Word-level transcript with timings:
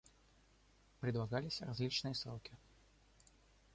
Предлагались 0.99 1.61
различные 1.61 2.15
сроки. 2.15 2.57